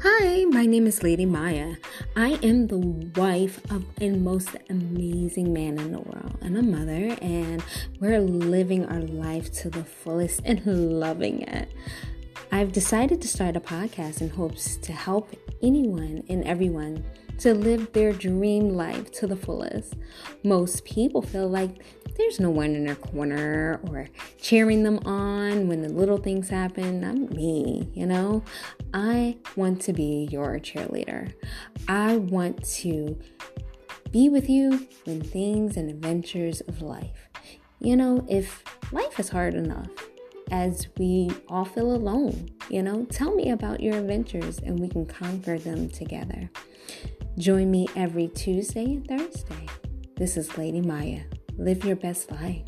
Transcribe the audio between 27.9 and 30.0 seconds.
you know? I want to